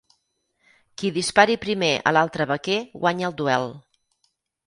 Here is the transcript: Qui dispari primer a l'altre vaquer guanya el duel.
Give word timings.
Qui 1.01 1.11
dispari 1.17 1.57
primer 1.65 1.91
a 2.11 2.15
l'altre 2.17 2.49
vaquer 2.53 2.79
guanya 3.05 3.31
el 3.31 3.35
duel. 3.43 3.69